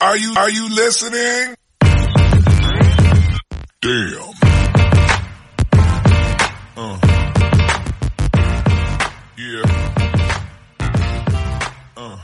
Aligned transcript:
Are 0.00 0.16
you, 0.16 0.32
are 0.36 0.48
you 0.48 0.68
listening? 0.68 1.56
Damn. 3.80 4.30
Uh. 6.76 6.98
Yeah. 9.36 9.64
Uh. 11.96 12.16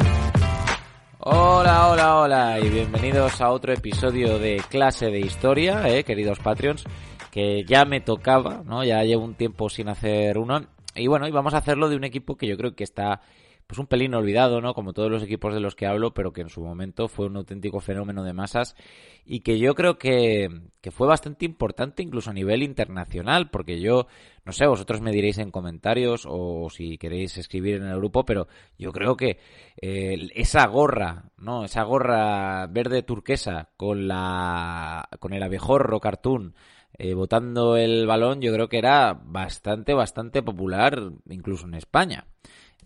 Hola, 1.19 1.89
hola, 1.89 2.17
hola 2.21 2.61
y 2.61 2.69
bienvenidos 2.69 3.41
a 3.41 3.51
otro 3.51 3.73
episodio 3.73 4.39
de 4.39 4.63
clase 4.71 5.07
de 5.07 5.19
historia, 5.19 5.89
eh, 5.89 6.05
queridos 6.05 6.39
Patreons, 6.39 6.85
que 7.33 7.65
ya 7.65 7.85
me 7.85 8.01
tocaba, 8.01 8.63
¿no? 8.65 8.85
Ya 8.85 9.03
llevo 9.03 9.25
un 9.25 9.35
tiempo 9.35 9.69
sin 9.69 9.89
hacer 9.89 10.39
uno 10.39 10.61
y 10.95 11.09
bueno, 11.09 11.27
y 11.27 11.33
vamos 11.33 11.55
a 11.55 11.59
hacerlo 11.59 11.89
de 11.89 11.97
un 11.97 12.05
equipo 12.05 12.37
que 12.37 12.47
yo 12.47 12.57
creo 12.57 12.77
que 12.77 12.85
está 12.85 13.21
pues 13.67 13.79
un 13.79 13.87
pelín 13.87 14.15
olvidado, 14.15 14.61
¿no? 14.61 14.75
Como 14.75 14.93
todos 14.93 15.11
los 15.11 15.23
equipos 15.23 15.55
de 15.55 15.61
los 15.61 15.75
que 15.75 15.87
hablo, 15.87 16.13
pero 16.13 16.33
que 16.33 16.43
en 16.43 16.49
su 16.49 16.61
momento 16.61 17.09
fue 17.09 17.27
un 17.27 17.37
auténtico 17.37 17.81
fenómeno 17.81 18.23
de 18.23 18.33
masas 18.33 18.77
y 19.25 19.41
que 19.41 19.59
yo 19.59 19.75
creo 19.75 19.99
que, 19.99 20.49
que 20.81 20.91
fue 20.91 21.07
bastante 21.07 21.45
importante 21.47 22.03
incluso 22.03 22.31
a 22.31 22.35
nivel 22.35 22.63
internacional, 22.63 23.51
porque 23.51 23.81
yo, 23.81 24.07
no 24.45 24.53
sé, 24.53 24.67
vosotros 24.67 25.01
me 25.01 25.13
diréis 25.13 25.39
en 25.39 25.51
comentarios 25.51 26.27
o 26.29 26.69
si 26.71 26.99
queréis 26.99 27.39
escribir 27.39 27.77
en 27.77 27.87
el 27.87 27.97
grupo, 27.97 28.25
pero 28.25 28.49
yo 28.79 28.93
creo 28.93 29.17
que 29.17 29.39
eh, 29.81 30.29
esa 30.35 30.67
gorra, 30.67 31.31
¿no? 31.39 31.65
Esa 31.65 31.83
gorra 31.85 32.67
verde 32.67 33.03
turquesa 33.03 33.71
con 33.77 34.09
la 34.09 35.09
con 35.21 35.33
el 35.33 35.43
abejorro 35.43 36.01
cartoon 36.01 36.55
eh, 36.97 37.15
botando 37.15 37.77
el 37.77 38.07
balón, 38.07 38.41
yo 38.41 38.53
creo 38.53 38.69
que 38.69 38.79
era 38.79 39.15
bastante, 39.15 39.95
bastante 39.95 40.43
popular 40.43 41.11
incluso 41.29 41.67
en 41.67 41.75
España 41.75 42.27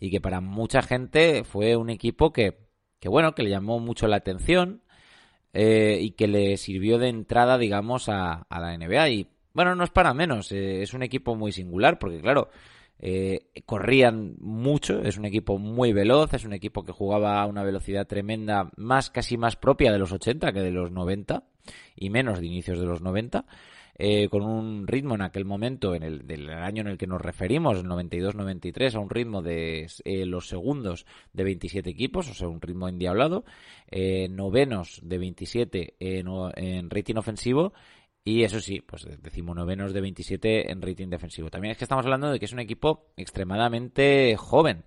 y 0.00 0.10
que 0.10 0.20
para 0.20 0.40
mucha 0.40 0.82
gente 0.82 1.44
fue 1.44 1.76
un 1.76 1.90
equipo 1.90 2.32
que, 2.32 2.58
que 3.00 3.08
bueno, 3.08 3.34
que 3.34 3.42
le 3.42 3.50
llamó 3.50 3.80
mucho 3.80 4.06
la 4.08 4.16
atención 4.16 4.82
eh, 5.52 5.98
y 6.00 6.12
que 6.12 6.28
le 6.28 6.56
sirvió 6.56 6.98
de 6.98 7.08
entrada, 7.08 7.58
digamos, 7.58 8.08
a, 8.08 8.46
la 8.50 8.76
NBA. 8.76 9.08
Y 9.10 9.26
bueno, 9.52 9.74
no 9.74 9.84
es 9.84 9.90
para 9.90 10.14
menos, 10.14 10.52
eh, 10.52 10.82
es 10.82 10.94
un 10.94 11.02
equipo 11.02 11.34
muy 11.34 11.52
singular 11.52 11.98
porque, 11.98 12.20
claro, 12.20 12.48
eh, 12.98 13.50
corrían 13.66 14.36
mucho, 14.40 15.02
es 15.02 15.16
un 15.18 15.24
equipo 15.24 15.58
muy 15.58 15.92
veloz, 15.92 16.34
es 16.34 16.44
un 16.44 16.52
equipo 16.52 16.84
que 16.84 16.92
jugaba 16.92 17.40
a 17.40 17.46
una 17.46 17.64
velocidad 17.64 18.06
tremenda, 18.06 18.70
más 18.76 19.10
casi 19.10 19.36
más 19.36 19.56
propia 19.56 19.92
de 19.92 19.98
los 19.98 20.12
80 20.12 20.52
que 20.52 20.60
de 20.60 20.70
los 20.70 20.90
90 20.90 21.44
y 21.96 22.10
menos 22.10 22.40
de 22.40 22.46
inicios 22.46 22.78
de 22.78 22.86
los 22.86 23.00
90 23.00 23.44
eh, 24.00 24.28
con 24.28 24.42
un 24.42 24.86
ritmo 24.86 25.16
en 25.16 25.22
aquel 25.22 25.44
momento, 25.44 25.92
en 25.96 26.04
el 26.04 26.24
del 26.24 26.48
año 26.50 26.82
en 26.82 26.86
el 26.86 26.96
que 26.96 27.08
nos 27.08 27.20
referimos, 27.20 27.78
el 27.78 27.86
92-93, 27.86 28.94
a 28.94 29.00
un 29.00 29.10
ritmo 29.10 29.42
de 29.42 29.88
eh, 30.04 30.24
los 30.24 30.46
segundos 30.46 31.04
de 31.32 31.42
27 31.42 31.90
equipos, 31.90 32.30
o 32.30 32.34
sea, 32.34 32.46
un 32.46 32.60
ritmo 32.60 32.88
endiablado, 32.88 33.44
eh, 33.88 34.28
novenos 34.28 35.00
de 35.02 35.18
27 35.18 35.96
en, 35.98 36.90
rating 36.90 37.16
ofensivo 37.16 37.72
y 38.22 38.44
eso 38.44 38.60
sí, 38.60 38.82
pues 38.82 39.04
decimonovenos 39.20 39.92
de 39.92 40.00
27 40.00 40.70
en 40.70 40.80
rating 40.80 41.08
defensivo. 41.08 41.50
También 41.50 41.72
es 41.72 41.78
que 41.78 41.84
estamos 41.84 42.04
hablando 42.04 42.30
de 42.30 42.38
que 42.38 42.44
es 42.44 42.52
un 42.52 42.60
equipo 42.60 43.10
extremadamente 43.16 44.36
joven. 44.36 44.84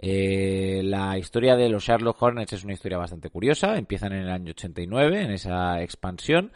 Eh, 0.00 0.80
la 0.84 1.18
historia 1.18 1.56
de 1.56 1.68
los 1.68 1.84
Charlotte 1.84 2.16
Hornets 2.20 2.52
es 2.52 2.64
una 2.64 2.72
historia 2.72 2.98
bastante 2.98 3.30
curiosa. 3.30 3.76
Empiezan 3.76 4.12
en 4.12 4.20
el 4.20 4.30
año 4.30 4.50
89, 4.50 5.22
en 5.22 5.30
esa 5.32 5.82
expansión 5.82 6.52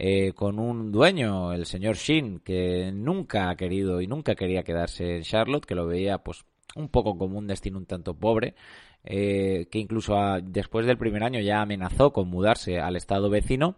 eh, 0.00 0.32
con 0.32 0.60
un 0.60 0.92
dueño, 0.92 1.52
el 1.52 1.66
señor 1.66 1.96
Shin, 1.96 2.38
que 2.38 2.92
nunca 2.92 3.50
ha 3.50 3.56
querido 3.56 4.00
y 4.00 4.06
nunca 4.06 4.36
quería 4.36 4.62
quedarse 4.62 5.16
en 5.16 5.22
Charlotte, 5.22 5.66
que 5.66 5.74
lo 5.74 5.88
veía 5.88 6.18
pues 6.18 6.44
un 6.76 6.88
poco 6.88 7.18
como 7.18 7.36
un 7.36 7.48
destino 7.48 7.78
un 7.78 7.86
tanto 7.86 8.14
pobre, 8.14 8.54
eh, 9.02 9.66
que 9.72 9.80
incluso 9.80 10.16
a, 10.16 10.40
después 10.40 10.86
del 10.86 10.98
primer 10.98 11.24
año 11.24 11.40
ya 11.40 11.60
amenazó 11.62 12.12
con 12.12 12.28
mudarse 12.28 12.78
al 12.78 12.94
estado 12.94 13.28
vecino 13.28 13.74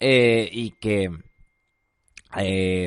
eh, 0.00 0.48
y 0.50 0.70
que 0.80 1.10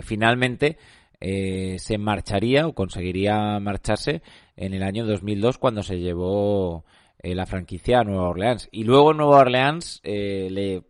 finalmente 0.04 0.78
se 1.20 1.98
marcharía 1.98 2.68
o 2.68 2.74
conseguiría 2.74 3.60
marcharse 3.60 4.22
en 4.60 4.74
el 4.74 4.84
año 4.84 5.06
2002 5.06 5.58
cuando 5.58 5.84
se 5.84 6.00
llevó 6.00 6.86
eh, 7.20 7.34
la 7.34 7.46
franquicia 7.46 8.00
a 8.00 8.04
Nueva 8.04 8.30
Orleans. 8.30 8.70
Y 8.72 8.84
luego 8.84 9.14
Nueva 9.14 9.38
Orleans 9.38 10.02
le 10.04 10.84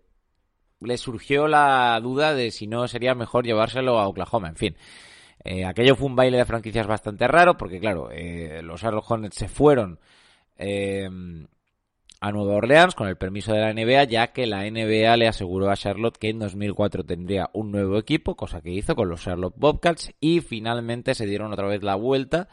le 0.82 0.98
surgió 0.98 1.48
la 1.48 2.00
duda 2.02 2.34
de 2.34 2.52
si 2.52 2.68
no 2.68 2.88
sería 2.88 3.16
mejor 3.16 3.46
llevárselo 3.46 4.00
a 4.00 4.08
Oklahoma. 4.08 4.50
En 4.50 4.56
fin, 4.56 4.76
eh, 5.44 5.66
aquello 5.66 5.96
fue 5.96 6.08
un 6.08 6.16
baile 6.16 6.38
de 6.38 6.46
franquicias 6.46 6.88
bastante 6.88 7.28
raro 7.28 7.58
porque, 7.58 7.80
claro, 7.80 8.10
eh, 8.12 8.62
los 8.64 8.82
Charlotte 8.82 9.06
Hornets 9.08 9.36
se 9.36 9.48
fueron 9.48 10.00
eh, 10.58 11.10
a 12.22 12.32
Nueva 12.32 12.56
Orleans 12.56 12.96
con 12.96 13.08
el 13.08 13.18
permiso 13.18 13.54
de 13.54 13.60
la 13.60 13.74
NBA, 13.74 14.06
ya 14.06 14.28
que 14.28 14.46
la 14.46 14.70
NBA 14.70 15.16
le 15.18 15.28
aseguró 15.28 15.70
a 15.70 15.78
Charlotte 15.78 16.18
que 16.18 16.30
en 16.30 16.40
2004 16.40 17.06
tendría 17.06 17.50
un 17.54 17.72
nuevo 17.72 17.98
equipo, 17.98 18.36
cosa 18.36 18.62
que 18.62 18.72
hizo 18.72 18.96
con 18.96 19.10
los 19.10 19.22
Charlotte 19.24 19.56
Bobcats, 19.58 20.14
y 20.20 20.42
finalmente 20.42 21.16
se 21.16 21.26
dieron 21.26 21.52
otra 21.52 21.68
vez 21.68 21.84
la 21.84 21.96
vuelta 21.96 22.48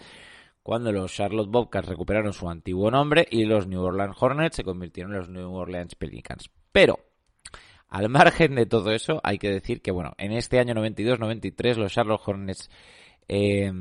cuando 0.67 0.91
los 0.91 1.15
Charlotte 1.15 1.49
Bobcats 1.49 1.87
recuperaron 1.87 2.33
su 2.33 2.51
antiguo 2.51 2.91
nombre 2.91 3.25
y 3.31 3.45
los 3.45 3.69
New 3.69 3.81
Orleans 3.81 4.17
Hornets 4.19 4.57
se 4.57 4.65
convirtieron 4.65 5.13
en 5.13 5.19
los 5.21 5.29
New 5.29 5.55
Orleans 5.55 5.95
Pelicans. 5.95 6.51
Pero 6.73 6.99
al 7.89 8.09
margen 8.09 8.57
de 8.57 8.67
todo 8.67 8.91
eso, 8.91 9.21
hay 9.23 9.39
que 9.39 9.49
decir 9.49 9.81
que, 9.81 9.93
bueno, 9.93 10.15
en 10.19 10.33
este 10.33 10.59
año 10.59 10.75
92-93 10.75 11.77
los 11.77 11.93
Charlotte 11.93 12.21
Hornets 12.27 12.69
eh, 13.29 13.73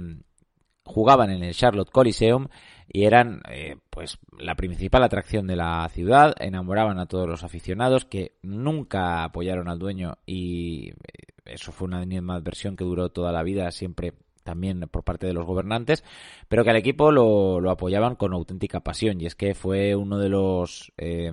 jugaban 0.83 1.31
en 1.31 1.43
el 1.43 1.55
Charlotte 1.55 1.89
Coliseum 1.89 2.49
y 2.87 3.05
eran, 3.05 3.41
eh, 3.49 3.77
pues, 3.89 4.19
la 4.37 4.53
principal 4.53 5.01
atracción 5.01 5.47
de 5.47 5.55
la 5.55 5.89
ciudad, 5.89 6.35
enamoraban 6.39 6.99
a 6.99 7.07
todos 7.07 7.27
los 7.27 7.43
aficionados 7.43 8.05
que 8.05 8.37
nunca 8.43 9.23
apoyaron 9.23 9.69
al 9.69 9.79
dueño 9.79 10.19
y 10.27 10.89
eh, 10.89 10.93
eso 11.45 11.71
fue 11.71 11.87
una 11.87 12.05
versión 12.41 12.75
que 12.75 12.83
duró 12.83 13.09
toda 13.09 13.31
la 13.31 13.41
vida, 13.41 13.71
siempre 13.71 14.13
también 14.45 14.79
por 14.89 15.03
parte 15.03 15.27
de 15.27 15.33
los 15.33 15.45
gobernantes, 15.45 16.05
pero 16.47 16.63
que 16.63 16.69
al 16.69 16.77
equipo 16.77 17.11
lo, 17.11 17.59
lo 17.59 17.71
apoyaban 17.71 18.15
con 18.15 18.31
auténtica 18.31 18.79
pasión 18.79 19.19
y 19.19 19.25
es 19.25 19.35
que 19.35 19.53
fue 19.55 19.95
uno 19.95 20.17
de 20.17 20.29
los 20.29 20.93
eh, 20.97 21.31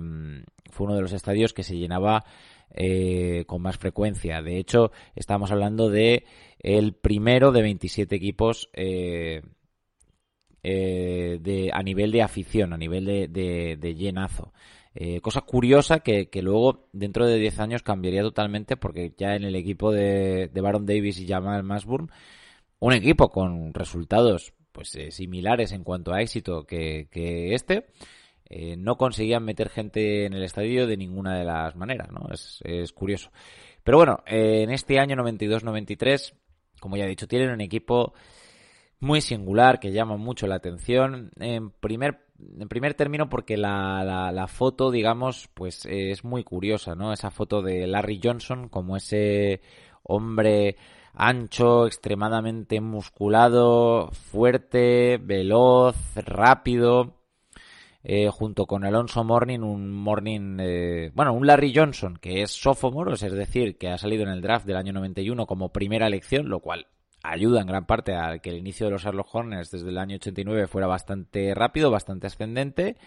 fue 0.71 0.87
uno 0.87 0.95
de 0.95 1.01
los 1.01 1.13
estadios 1.13 1.53
que 1.53 1.63
se 1.63 1.77
llenaba 1.77 2.25
eh, 2.73 3.45
con 3.47 3.61
más 3.61 3.77
frecuencia. 3.77 4.41
De 4.41 4.57
hecho, 4.57 4.91
estamos 5.15 5.51
hablando 5.51 5.89
de 5.89 6.25
el 6.59 6.93
primero 6.93 7.51
de 7.51 7.61
27 7.61 8.15
equipos 8.15 8.69
eh, 8.73 9.43
eh, 10.63 11.39
de, 11.41 11.71
a 11.73 11.83
nivel 11.83 12.11
de 12.11 12.23
afición, 12.23 12.73
a 12.73 12.77
nivel 12.77 13.05
de, 13.05 13.27
de, 13.27 13.77
de 13.77 13.95
llenazo. 13.95 14.53
Eh, 14.95 15.21
cosa 15.21 15.41
curiosa 15.41 15.99
que, 15.99 16.29
que, 16.29 16.43
luego 16.43 16.87
dentro 16.93 17.25
de 17.25 17.37
10 17.39 17.59
años 17.59 17.83
cambiaría 17.83 18.21
totalmente 18.21 18.77
porque 18.77 19.11
ya 19.17 19.35
en 19.35 19.43
el 19.43 19.55
equipo 19.55 19.91
de, 19.91 20.49
de 20.53 20.61
Baron 20.61 20.85
Davis 20.85 21.19
y 21.19 21.27
Jamal 21.27 21.63
Masburn, 21.63 22.11
un 22.83 22.91
equipo 22.91 23.29
con 23.29 23.73
resultados 23.73 24.53
pues 24.73 24.93
eh, 24.95 25.09
similares 25.09 25.71
en 25.71 25.85
cuanto 25.85 26.13
a 26.13 26.21
éxito 26.21 26.65
que, 26.65 27.07
este, 27.53 27.85
eh, 28.49 28.75
no 28.75 28.97
conseguían 28.97 29.45
meter 29.45 29.69
gente 29.69 30.25
en 30.25 30.33
el 30.33 30.43
estadio 30.43 30.85
de 30.85 30.97
ninguna 30.97 31.37
de 31.37 31.45
las 31.45 31.77
maneras, 31.77 32.11
¿no? 32.11 32.27
Es, 32.29 32.59
es 32.65 32.91
curioso. 32.91 33.31
Pero 33.85 33.99
bueno, 33.99 34.21
eh, 34.27 34.63
en 34.63 34.69
este 34.69 34.99
año 34.99 35.15
92-93, 35.15 36.33
como 36.81 36.97
ya 36.97 37.05
he 37.05 37.07
dicho, 37.07 37.25
tienen 37.25 37.51
un 37.51 37.61
equipo 37.61 38.13
muy 38.99 39.21
singular 39.21 39.79
que 39.79 39.93
llama 39.93 40.17
mucho 40.17 40.45
la 40.45 40.55
atención. 40.55 41.31
En 41.39 41.69
primer, 41.69 42.25
en 42.37 42.67
primer 42.67 42.95
término, 42.95 43.29
porque 43.29 43.55
la, 43.55 44.03
la, 44.03 44.33
la 44.33 44.47
foto, 44.47 44.91
digamos, 44.91 45.49
pues 45.53 45.85
es 45.85 46.25
muy 46.25 46.43
curiosa, 46.43 46.95
¿no? 46.95 47.13
Esa 47.13 47.31
foto 47.31 47.61
de 47.61 47.87
Larry 47.87 48.19
Johnson 48.21 48.67
como 48.67 48.97
ese 48.97 49.61
hombre 50.03 50.75
ancho, 51.13 51.87
extremadamente 51.87 52.81
musculado, 52.81 54.09
fuerte, 54.11 55.19
veloz, 55.21 55.95
rápido 56.15 57.23
eh, 58.05 58.29
junto 58.29 58.65
con 58.65 58.83
Alonso 58.83 59.23
Morning, 59.23 59.59
un 59.59 59.89
Morning, 59.89 60.57
eh, 60.59 61.11
bueno, 61.13 61.33
un 61.33 61.47
Larry 61.47 61.73
Johnson, 61.73 62.17
que 62.17 62.41
es 62.41 62.51
sophomore, 62.51 63.13
es 63.13 63.21
decir, 63.21 63.77
que 63.77 63.87
ha 63.87 63.97
salido 63.97 64.23
en 64.23 64.29
el 64.29 64.41
draft 64.41 64.65
del 64.65 64.75
año 64.75 64.91
91 64.91 65.45
como 65.45 65.71
primera 65.71 66.07
elección, 66.07 66.49
lo 66.49 66.59
cual 66.59 66.87
ayuda 67.23 67.61
en 67.61 67.67
gran 67.67 67.85
parte 67.85 68.13
a 68.13 68.39
que 68.39 68.49
el 68.49 68.57
inicio 68.57 68.87
de 68.87 68.91
los 68.91 69.03
Charlotte 69.03 69.29
Hornets 69.31 69.71
desde 69.71 69.87
el 69.87 69.97
año 69.97 70.17
89 70.17 70.67
fuera 70.67 70.87
bastante 70.87 71.55
rápido, 71.55 71.91
bastante 71.91 72.27
ascendente. 72.27 72.97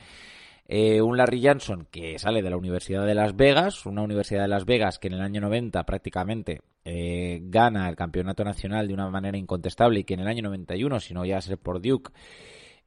Eh, 0.69 1.01
un 1.01 1.17
Larry 1.17 1.47
Johnson 1.47 1.87
que 1.91 2.19
sale 2.19 2.43
de 2.43 2.51
la 2.51 2.57
Universidad 2.57 3.07
de 3.07 3.15
Las 3.15 3.37
Vegas, 3.37 3.87
una 3.87 4.03
Universidad 4.03 4.43
de 4.43 4.49
Las 4.49 4.65
Vegas 4.65 4.99
que 4.99 5.07
en 5.07 5.15
el 5.15 5.21
año 5.21 5.41
90 5.41 5.85
prácticamente 5.85 6.61
eh, 6.85 7.39
gana 7.43 7.89
el 7.89 7.95
campeonato 7.95 8.43
nacional 8.43 8.89
de 8.89 8.95
una 8.95 9.09
manera 9.09 9.39
incontestable 9.39 10.01
y 10.01 10.05
que 10.05 10.15
en 10.15 10.21
el 10.21 10.27
año 10.27 10.43
91, 10.43 10.99
si 10.99 11.15
no 11.15 11.25
ya 11.25 11.39
a 11.39 11.41
ser 11.41 11.59
por 11.59 11.81
Duke, 11.81 12.11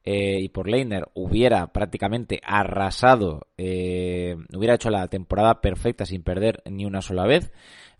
eh, 0.03 0.39
y 0.41 0.49
por 0.49 0.67
Leiner 0.67 1.07
hubiera 1.13 1.67
prácticamente 1.71 2.41
arrasado, 2.43 3.47
hubiera 3.57 4.73
hecho 4.73 4.89
la 4.89 5.07
temporada 5.07 5.61
perfecta 5.61 6.05
sin 6.05 6.23
perder 6.23 6.61
ni 6.65 6.85
una 6.85 7.01
sola 7.01 7.25
vez. 7.25 7.51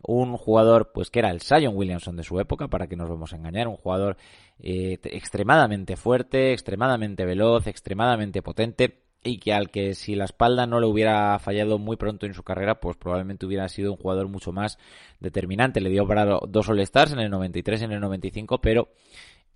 Un 0.01 0.37
jugador, 0.37 0.91
pues 0.93 1.11
que 1.11 1.19
era 1.19 1.29
el 1.29 1.41
Sion 1.41 1.75
Williamson 1.75 2.15
de 2.15 2.23
su 2.23 2.39
época, 2.39 2.69
para 2.69 2.87
que 2.87 2.95
nos 2.95 3.09
vamos 3.09 3.33
a 3.33 3.35
engañar, 3.35 3.67
un 3.67 3.75
jugador 3.75 4.15
extremadamente 4.59 5.97
fuerte, 5.97 6.53
extremadamente 6.53 7.25
veloz, 7.25 7.67
extremadamente 7.67 8.41
potente, 8.41 9.08
y 9.23 9.39
que 9.39 9.53
al 9.53 9.69
que 9.69 9.93
si 9.93 10.15
la 10.15 10.25
espalda 10.25 10.65
no 10.65 10.79
le 10.79 10.87
hubiera 10.87 11.37
fallado 11.39 11.77
muy 11.77 11.97
pronto 11.97 12.25
en 12.25 12.33
su 12.33 12.43
carrera, 12.43 12.79
pues 12.79 12.97
probablemente 12.97 13.45
hubiera 13.45 13.67
sido 13.67 13.91
un 13.91 13.97
jugador 13.97 14.27
mucho 14.27 14.51
más 14.51 14.77
determinante. 15.19 15.81
Le 15.81 15.89
dio 15.89 16.07
para 16.07 16.39
dos 16.47 16.69
All-Stars 16.69 17.13
en 17.13 17.19
el 17.19 17.29
93 17.29 17.81
y 17.81 17.83
en 17.85 17.91
el 17.91 17.99
95, 17.99 18.61
pero 18.61 18.89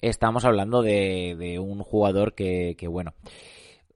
estamos 0.02 0.44
hablando 0.46 0.82
de, 0.82 1.58
un 1.60 1.80
jugador 1.80 2.34
que, 2.36 2.76
que, 2.78 2.88
bueno, 2.88 3.14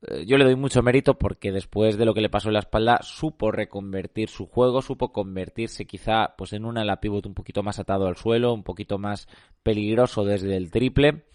eh, 0.04 0.25
yo 0.25 0.38
le 0.38 0.46
doy 0.46 0.56
mucho 0.56 0.81
mérito 0.81 1.18
porque 1.18 1.52
después 1.52 1.98
de 1.98 2.06
lo 2.06 2.14
que 2.14 2.22
le 2.22 2.30
pasó 2.30 2.50
en 2.50 2.54
la 2.54 2.60
espalda 2.60 3.00
supo 3.02 3.52
reconvertir 3.52 4.30
su 4.30 4.46
juego, 4.46 4.81
supo 4.81 5.12
convertirse 5.12 5.86
quizá 5.86 6.36
pues 6.38 6.54
en 6.54 6.66
una 6.66 6.86
la 6.86 7.02
pivot 7.02 7.25
un 7.25 7.34
poquito 7.34 7.64
más 7.64 7.80
atado 7.80 8.08
al 8.08 8.16
suelo, 8.16 8.54
un 8.54 8.64
poquito 8.64 8.98
más 9.00 9.28
peligroso 9.64 10.24
desde 10.24 10.56
el 10.56 10.72
triple. 10.72 11.25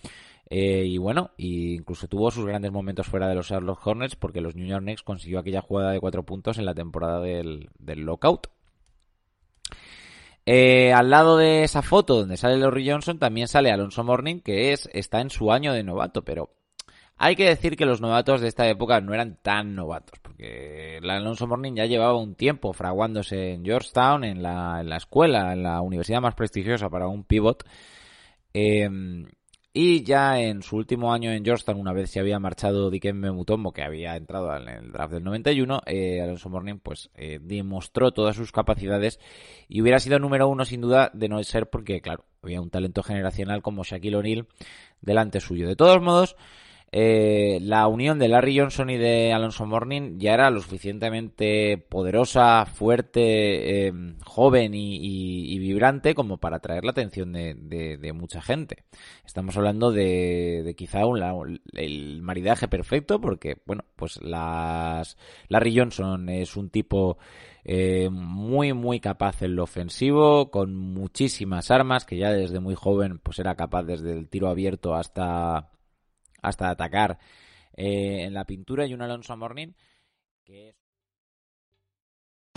Eh, 0.51 0.85
y 0.87 0.99
bueno, 0.99 1.31
incluso 1.39 2.09
tuvo 2.09 2.31
sus 2.31 2.45
grandes 2.45 2.73
momentos 2.73 3.07
fuera 3.07 3.29
de 3.29 3.35
los 3.35 3.49
Charlotte 3.49 3.79
Hornets 3.83 4.17
porque 4.17 4.41
los 4.41 4.55
New 4.55 4.67
York 4.67 4.83
Knicks 4.83 5.03
consiguió 5.03 5.39
aquella 5.39 5.63
jugada 5.63 5.93
de 5.93 6.01
cuatro 6.01 6.25
puntos 6.25 6.59
en 6.59 6.67
la 6.67 6.75
temporada 6.75 7.21
del, 7.21 7.71
lockout. 7.81 8.49
Eh, 10.45 10.93
al 10.93 11.09
lado 11.09 11.39
de 11.39 11.63
esa 11.63 11.83
foto 11.83 12.17
donde 12.17 12.37
sale 12.37 12.59
Laurie 12.59 12.91
Johnson 12.91 13.19
también 13.19 13.47
sale 13.47 13.71
Alonso 13.71 14.03
Morning 14.03 14.41
que 14.41 14.73
es 14.73 14.91
está 14.93 15.21
en 15.21 15.31
su 15.31 15.53
año 15.53 15.73
de 15.73 15.85
novato, 15.85 16.25
pero 16.25 16.51
hay 17.17 17.37
que 17.37 17.45
decir 17.45 17.77
que 17.77 17.87
los 17.87 18.01
novatos 18.01 18.41
de 18.41 18.49
esta 18.49 18.69
época 18.69 19.01
no 19.01 19.15
eran 19.15 19.39
tan 19.41 19.77
novatos, 19.77 20.19
porque 20.21 20.99
Alonso 21.03 21.47
Morning 21.47 21.75
ya 21.75 21.87
llevaba 21.87 22.19
un 22.19 22.35
tiempo 22.35 22.73
fraguándose 22.73 23.53
en 23.53 23.65
Georgetown, 23.65 24.25
en 24.25 24.43
la, 24.43 24.83
escuela, 24.97 25.53
en 25.53 25.63
la 25.63 25.81
universidad 25.81 26.21
más 26.21 26.35
prestigiosa 26.35 26.91
para 26.91 27.07
un 27.07 27.23
pivot. 27.23 27.65
Eh, 28.53 28.91
y 29.75 30.05
ya 30.05 30.39
en 30.39 30.63
su 30.63 30.77
último 30.77 31.15
año 31.15 31.33
en 31.33 31.45
Georgetown, 31.45 31.81
una 31.81 31.95
vez 31.95 32.11
se 32.11 32.21
había 32.21 32.39
marchado 32.39 32.91
Dikembe 32.91 33.33
Mutombo, 33.33 33.73
que 33.73 33.83
había 33.83 34.17
entrado 34.17 34.55
en 34.55 34.69
el 34.69 34.93
draft 34.93 35.15
del 35.15 35.25
91, 35.25 35.83
eh, 35.87 36.21
Alonso 36.21 36.51
Morning 36.51 36.79
pues 36.83 37.11
eh, 37.15 37.39
demostró 37.41 38.13
todas 38.13 38.37
sus 38.37 38.53
capacidades 38.53 39.19
y 39.69 39.81
hubiera 39.81 39.99
sido 39.99 40.19
número 40.19 40.49
uno 40.49 40.67
sin 40.67 40.83
duda 40.83 41.11
de 41.15 41.29
no 41.29 41.43
ser 41.43 41.71
porque, 41.71 42.03
claro, 42.03 42.27
había 42.43 42.61
un 42.61 42.69
talento 42.69 43.03
generacional 43.03 43.63
como 43.63 43.85
Shaquille 43.85 44.17
O'Neal 44.17 44.47
delante 45.01 45.41
suyo. 45.41 45.67
De 45.67 45.77
todos 45.77 46.03
modos, 46.03 46.37
eh, 46.95 47.59
la 47.63 47.89
unión 47.89 48.19
de 48.19 48.29
Larry 48.29 48.59
Johnson 48.59 48.91
y 48.91 48.99
de 48.99 49.33
Alonso 49.33 49.65
Morning 49.65 50.19
ya 50.19 50.35
era 50.35 50.51
lo 50.51 50.61
suficientemente 50.61 51.79
poderosa, 51.79 52.67
fuerte, 52.67 53.87
em, 53.87 54.19
joven 54.21 54.73
y, 54.75 55.59
vibrante 55.59 56.15
como 56.15 56.37
para 56.37 56.57
atraer 56.57 56.85
la 56.85 56.91
atención 56.91 57.33
de, 57.33 58.13
mucha 58.15 58.43
gente. 58.43 58.85
Estamos 59.25 59.57
hablando 59.57 59.91
de, 59.91 60.75
quizá 60.77 61.07
un, 61.07 61.61
el 61.73 62.21
maridaje 62.21 62.69
perfecto 62.69 63.21
porque, 63.23 63.57
bueno, 63.65 63.85
pues 63.97 64.21
las, 64.23 65.17
Larry 65.49 65.79
Johnson 65.79 66.29
es 66.29 66.57
un 66.57 66.69
tipo 66.69 67.17
eh, 67.65 68.11
muy 68.11 68.75
muy 68.75 69.01
capaz 69.01 69.41
en 69.43 69.57
lo 69.57 69.63
ofensivo 69.63 70.51
con 70.51 70.75
muchísimas 70.75 71.71
armas 71.71 72.05
que 72.05 72.19
ya 72.19 72.33
desde 72.33 72.59
muy 72.59 72.75
joven 72.75 73.21
pues 73.23 73.39
era 73.39 73.55
capaz 73.55 73.85
desde 73.85 74.13
el 74.19 74.29
tiro 74.29 74.49
abierto 74.49 74.97
hasta 74.97 75.71
hasta 76.43 76.69
atacar 76.69 77.19
eh, 77.75 78.25
en 78.25 78.35
la 78.35 78.45
pintura 78.45 78.87
y 78.87 78.95
un 78.95 79.03
Alonso 79.03 79.37
Morning 79.37 79.69
que. 80.45 80.75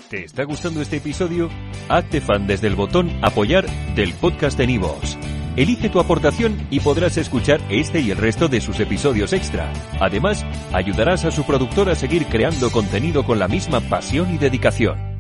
¿Te 0.10 0.26
está 0.26 0.44
gustando 0.44 0.82
este 0.82 0.98
episodio? 0.98 1.50
Hazte 1.90 2.22
fan 2.22 2.46
desde 2.46 2.68
el 2.68 2.76
botón 2.76 3.10
apoyar 3.24 3.66
del 3.96 4.14
podcast 4.14 4.58
de 4.58 4.68
Nivos. 4.68 5.18
Elige 5.56 5.90
tu 5.90 6.00
aportación 6.00 6.68
y 6.70 6.82
podrás 6.82 7.18
escuchar 7.18 7.62
este 7.70 8.02
y 8.02 8.12
el 8.12 8.18
resto 8.18 8.50
de 8.50 8.60
sus 8.60 8.80
episodios 8.82 9.32
extra. 9.32 9.72
Además, 10.02 10.46
ayudarás 10.74 11.24
a 11.24 11.32
su 11.32 11.46
productor 11.46 11.90
a 11.90 11.96
seguir 11.96 12.26
creando 12.26 12.70
contenido 12.72 13.24
con 13.24 13.40
la 13.40 13.48
misma 13.48 13.80
pasión 13.80 14.34
y 14.34 14.38
dedicación. 14.38 15.15